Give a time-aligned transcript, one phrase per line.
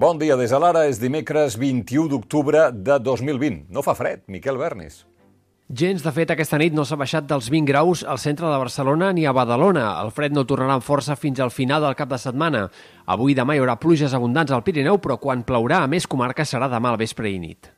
[0.00, 3.66] Bon dia des de l'ara, és dimecres 21 d'octubre de 2020.
[3.68, 5.02] No fa fred, Miquel Bernis.
[5.68, 9.10] Gens, de fet, aquesta nit no s'ha baixat dels 20 graus al centre de Barcelona
[9.12, 9.90] ni a Badalona.
[10.00, 12.62] El fred no tornarà amb força fins al final del cap de setmana.
[13.12, 16.56] Avui i demà hi haurà pluges abundants al Pirineu, però quan plourà a més comarques
[16.56, 17.68] serà demà al vespre i nit.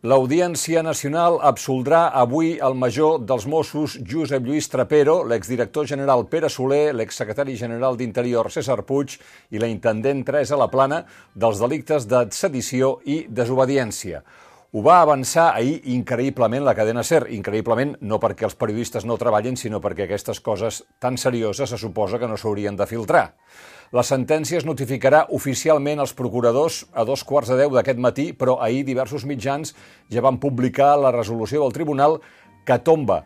[0.00, 6.94] L'Audiència Nacional absoldrà avui el major dels Mossos, Josep Lluís Trapero, l'exdirector general Pere Soler,
[6.96, 9.18] l'exsecretari general d'Interior César Puig
[9.52, 11.02] i la intendent Teresa Laplana
[11.36, 14.22] dels delictes de sedició i desobediència.
[14.70, 17.24] Ho va avançar ahir increïblement la cadena SER.
[17.34, 22.20] Increïblement no perquè els periodistes no treballin, sinó perquè aquestes coses tan serioses se suposa
[22.22, 23.24] que no s'haurien de filtrar.
[23.90, 28.60] La sentència es notificarà oficialment als procuradors a dos quarts de deu d'aquest matí, però
[28.62, 29.74] ahir diversos mitjans
[30.06, 32.20] ja van publicar la resolució del tribunal
[32.62, 33.24] que tomba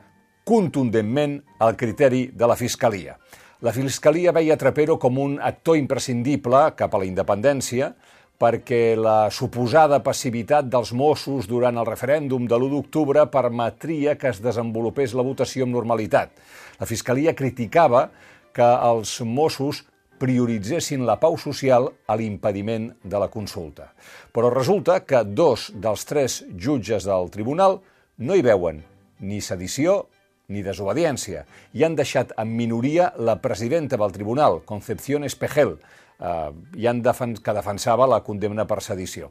[0.48, 3.18] contundentment el criteri de la Fiscalia.
[3.60, 7.92] La Fiscalia veia Trapero com un actor imprescindible cap a la independència
[8.40, 14.42] perquè la suposada passivitat dels Mossos durant el referèndum de l'1 d'octubre permetria que es
[14.42, 16.32] desenvolupés la votació amb normalitat.
[16.80, 18.08] La Fiscalia criticava
[18.54, 19.84] que els Mossos
[20.18, 23.90] prioritzessin la pau social a l'impediment de la consulta.
[24.32, 27.80] Però resulta que dos dels tres jutges del tribunal
[28.18, 28.82] no hi veuen
[29.20, 30.04] ni sedició
[30.48, 35.78] ni desobediència i han deixat en minoria la presidenta del tribunal, Concepción Espejel,
[36.18, 39.30] eh, i han defen que defensava la condemna per sedició.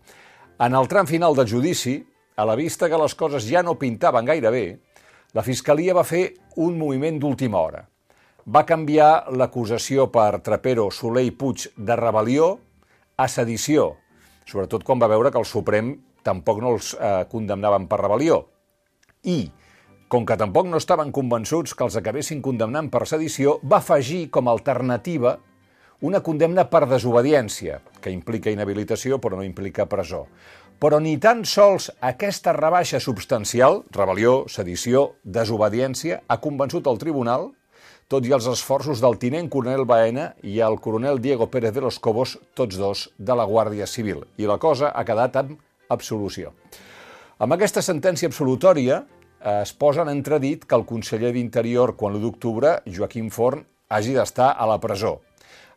[0.60, 2.00] En el tram final del judici,
[2.36, 4.68] a la vista que les coses ja no pintaven gaire bé,
[5.34, 6.28] la Fiscalia va fer
[6.62, 7.88] un moviment d'última hora
[8.46, 12.58] va canviar l'acusació per Trapero, Soler i Puig de rebel·lió
[13.18, 13.94] a sedició,
[14.46, 18.44] sobretot quan va veure que el Suprem tampoc no els eh, condemnaven per rebel·lió.
[19.24, 19.48] I,
[20.14, 24.46] com que tampoc no estaven convençuts que els acabessin condemnant per sedició, va afegir com
[24.46, 25.40] a alternativa
[26.06, 30.28] una condemna per desobediència, que implica inhabilitació però no implica presó.
[30.78, 37.50] Però ni tan sols aquesta rebaixa substancial, rebel·lió, sedició, desobediència, ha convençut el tribunal
[38.12, 41.98] tot i els esforços del tinent coronel Baena i el coronel Diego Pérez de los
[41.98, 44.22] Cobos, tots dos de la Guàrdia Civil.
[44.38, 45.58] I la cosa ha quedat amb
[45.90, 46.54] absolució.
[47.42, 49.02] Amb aquesta sentència absolutòria
[49.44, 54.54] es posa en entredit que el conseller d'Interior, quan l'1 d'octubre, Joaquim Forn, hagi d'estar
[54.56, 55.20] a la presó.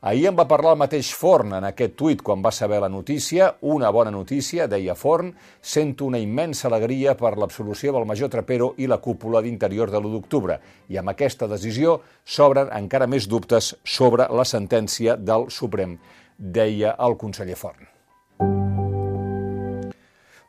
[0.07, 3.49] Ahir en va parlar el mateix Forn en aquest tuit quan va saber la notícia.
[3.67, 8.87] Una bona notícia, deia Forn, sento una immensa alegria per l'absolució del major Trapero i
[8.87, 10.61] la cúpula d'interior de l'1 d'octubre.
[10.93, 15.99] I amb aquesta decisió s'obren encara més dubtes sobre la sentència del Suprem,
[16.39, 17.96] deia el conseller Forn.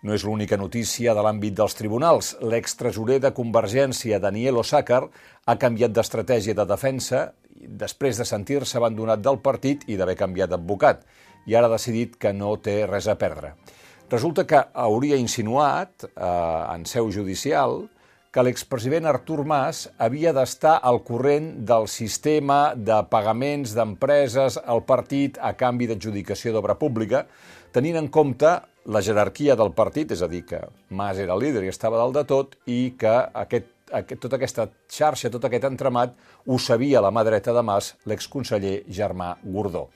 [0.06, 2.35] No és l'única notícia de l'àmbit dels tribunals.
[2.41, 5.08] L'extresorer de Convergència, Daniel Osàcar,
[5.46, 11.02] ha canviat d'estratègia de defensa després de sentir-se abandonat del partit i d'haver canviat d'advocat,
[11.47, 13.56] i ara ha decidit que no té res a perdre.
[14.12, 17.88] Resulta que hauria insinuat, eh, en seu judicial,
[18.31, 25.40] que l'expresident Artur Mas havia d'estar al corrent del sistema de pagaments d'empreses al partit
[25.41, 27.25] a canvi d'adjudicació d'obra pública,
[27.74, 28.52] tenint en compte
[28.88, 32.24] la jerarquia del partit, és a dir, que Mas era líder i estava dalt de
[32.28, 36.16] tot, i que aquest aquest, tota aquesta xarxa, tot aquest entramat,
[36.48, 39.88] ho sabia la mà dreta de Mas, l'exconseller Germà Gordó.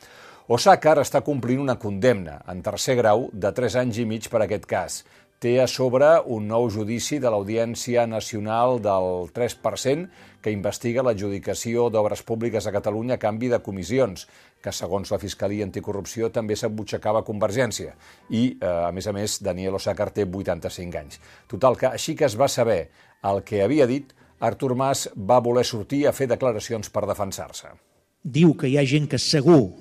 [0.51, 4.65] Osàcar està complint una condemna en tercer grau de 3 anys i mig per aquest
[4.67, 5.01] cas.
[5.41, 10.03] Té a sobre un nou judici de l'Audiència Nacional del 3%
[10.45, 14.27] que investiga l'adjudicació d'obres públiques a Catalunya a canvi de comissions,
[14.61, 17.95] que segons la Fiscalia Anticorrupció també s'embutxacava Convergència.
[18.29, 21.17] I, eh, a més a més, Daniel Osàcar té 85 anys.
[21.49, 22.91] Total, que així que es va saber
[23.25, 27.73] el que havia dit, Artur Mas va voler sortir a fer declaracions per defensar-se.
[28.21, 29.71] Diu que hi ha gent que segur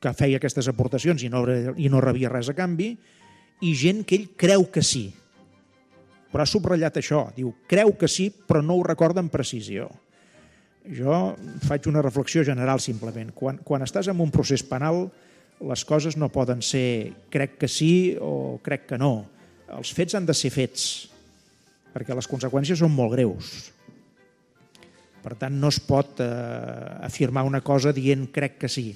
[0.00, 1.44] que feia aquestes aportacions i no,
[1.76, 2.94] i no rebia res a canvi,
[3.62, 5.08] i gent que ell creu que sí.
[6.32, 9.86] Però ha subratllat això, diu, creu que sí, però no ho recorda amb precisió.
[10.84, 13.30] Jo faig una reflexió general, simplement.
[13.36, 15.06] Quan, quan estàs en un procés penal,
[15.64, 19.28] les coses no poden ser crec que sí o crec que no.
[19.78, 20.88] Els fets han de ser fets
[21.94, 23.70] perquè les conseqüències són molt greus.
[25.24, 26.26] Per tant, no es pot eh,
[27.06, 28.90] afirmar una cosa dient crec que sí.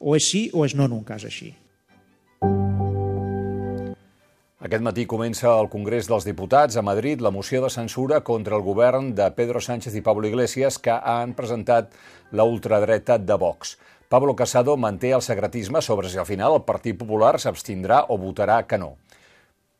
[0.00, 1.50] O és sí o és no en un cas així.
[4.64, 8.62] Aquest matí comença al Congrés dels Diputats a Madrid la moció de censura contra el
[8.64, 11.92] govern de Pedro Sánchez i Pablo Iglesias que han presentat
[12.32, 13.74] la ultradreta de Vox.
[14.08, 18.62] Pablo Casado manté el secretisme sobre si al final el Partit Popular s'abstindrà o votarà
[18.64, 18.94] que no.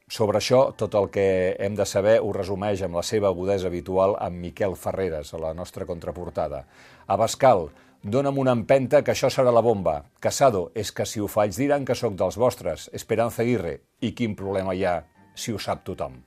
[0.05, 4.19] Sobre això, tot el que hem de saber ho resumeix amb la seva agudesa habitual
[4.21, 6.67] amb Miquel Ferreres, a la nostra contraportada.
[7.09, 7.71] A Bascal,
[8.05, 9.95] Dóna'm una empenta que això serà la bomba.
[10.21, 12.91] Casado, és que si ho faig diran que sóc dels vostres.
[12.93, 13.79] Esperanza Aguirre.
[14.05, 14.99] I quin problema hi ha
[15.33, 16.19] si ho sap tothom?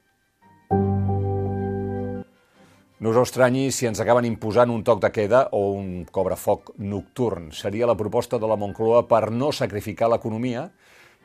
[2.97, 7.51] No us estranyi si ens acaben imposant un toc de queda o un cobrafoc nocturn.
[7.53, 10.71] Seria la proposta de la Moncloa per no sacrificar l'economia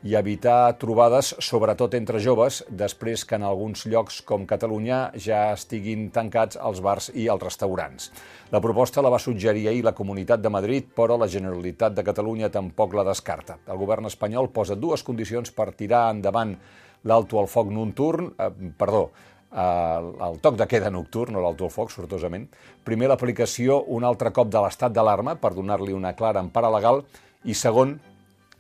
[0.03, 6.09] i evitar trobades, sobretot entre joves, després que en alguns llocs com Catalunya ja estiguin
[6.11, 8.11] tancats els bars i els restaurants.
[8.51, 12.51] La proposta la va suggerir ahir la Comunitat de Madrid, però la Generalitat de Catalunya
[12.51, 13.61] tampoc la descarta.
[13.71, 16.57] El govern espanyol posa dues condicions per tirar endavant
[17.05, 19.11] l'alto al foc nocturn, eh, perdó,
[19.53, 22.49] el, el toc de queda nocturn, no l'alto al foc, sortosament.
[22.85, 27.05] Primer, l'aplicació un altre cop de l'estat d'alarma per donar-li una clara empara legal
[27.45, 27.99] i segon,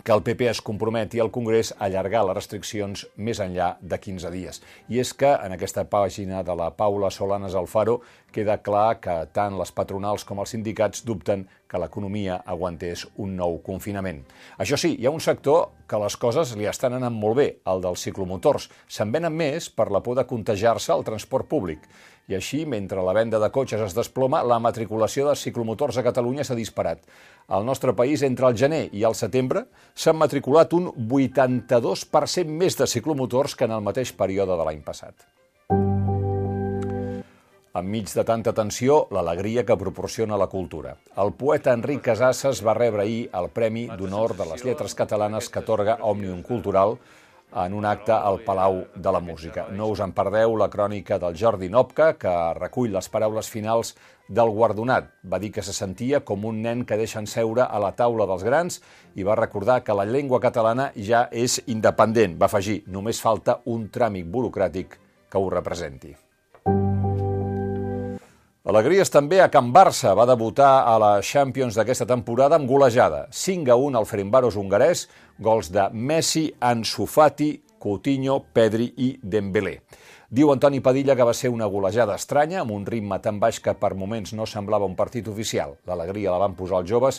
[0.03, 4.31] que el PP es comprometi al Congrés a allargar les restriccions més enllà de 15
[4.35, 4.63] dies.
[4.91, 8.01] I és que en aquesta pàgina de la Paula Solanas Alfaro
[8.33, 13.61] queda clar que tant les patronals com els sindicats dubten que l'economia aguantés un nou
[13.65, 14.25] confinament.
[14.59, 17.85] Això sí, hi ha un sector que les coses li estan anant molt bé, el
[17.85, 18.71] dels ciclomotors.
[18.89, 21.87] Se'n venen més per la por de contagiar-se al transport públic.
[22.31, 26.47] I així, mentre la venda de cotxes es desploma, la matriculació de ciclomotors a Catalunya
[26.47, 27.03] s'ha disparat.
[27.49, 32.87] Al nostre país, entre el gener i el setembre, s'han matriculat un 82% més de
[32.87, 35.27] ciclomotors que en el mateix període de l'any passat.
[37.73, 40.91] Enmig de tanta tensió, l'alegria que proporciona la cultura.
[41.23, 45.63] El poeta Enric Casasses va rebre ahir el Premi d'Honor de les Lletres Catalanes que
[45.63, 46.99] atorga Òmnium Cultural
[47.55, 49.67] en un acte al Palau de la Música.
[49.71, 53.95] No us en perdeu la crònica del Jordi Nopca, que recull les paraules finals
[54.29, 55.11] del guardonat.
[55.29, 58.45] Va dir que se sentia com un nen que deixen seure a la taula dels
[58.49, 58.81] grans
[59.15, 62.39] i va recordar que la llengua catalana ja és independent.
[62.41, 64.99] Va afegir, només falta un tràmit burocràtic
[65.29, 66.22] que ho representi.
[68.63, 70.13] Alegries també a Can Barça.
[70.15, 73.25] Va debutar a la Champions d'aquesta temporada amb golejada.
[73.35, 75.09] 5 a 1 al Ferenbaros hongarès,
[75.43, 79.81] gols de Messi, Ansu Fati, Coutinho, Pedri i Dembélé.
[80.31, 83.75] Diu Antoni Padilla que va ser una golejada estranya, amb un ritme tan baix que
[83.75, 85.75] per moments no semblava un partit oficial.
[85.91, 87.19] L'alegria la van posar els joves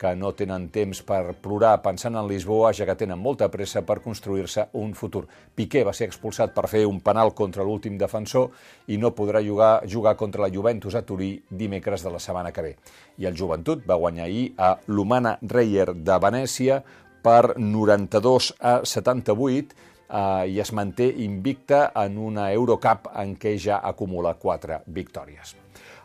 [0.00, 3.98] que no tenen temps per plorar pensant en Lisboa, ja que tenen molta pressa per
[4.00, 5.26] construir-se un futur.
[5.54, 8.48] Piqué va ser expulsat per fer un penal contra l'últim defensor
[8.88, 12.64] i no podrà jugar, jugar contra la Juventus a Turí dimecres de la setmana que
[12.64, 12.72] ve.
[13.20, 16.80] I el Joventut va guanyar ahir a l'Humana Reyer de Venècia
[17.20, 19.76] per 92 a 78
[20.08, 25.56] eh, i es manté invicta en una Eurocup en què ja acumula quatre victòries.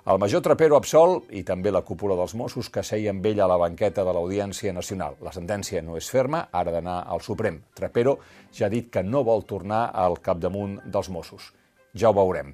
[0.05, 3.47] El major Trapero absol i també la cúpula dels Mossos que seia amb ell a
[3.49, 5.17] la banqueta de l'Audiència Nacional.
[5.25, 7.57] La sentència no és ferma, ara d'anar al Suprem.
[7.73, 8.19] Trapero
[8.53, 11.49] ja ha dit que no vol tornar al capdamunt dels Mossos.
[11.97, 12.53] Ja ho veurem.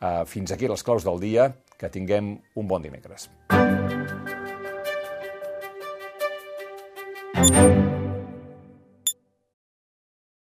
[0.00, 1.50] Uh, fins aquí les claus del dia.
[1.78, 3.28] Que tinguem un bon dimecres.